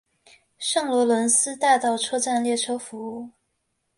[0.57, 3.29] 圣罗伦斯大道车站列车服务。